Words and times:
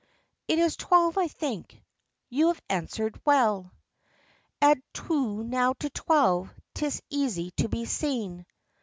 "It 0.47 0.57
is 0.57 0.77
twelve, 0.77 1.19
I 1.19 1.27
think."" 1.27 1.79
You 2.31 2.47
have 2.47 2.59
answered 2.69 3.21
well. 3.23 3.71
"Add 4.59 4.81
two 4.95 5.43
now 5.43 5.73
to 5.73 5.91
twelve— 5.91 6.51
'tis 6.73 7.03
easy 7.11 7.51
to 7.57 7.69
be 7.69 7.85
seen." 7.85 8.47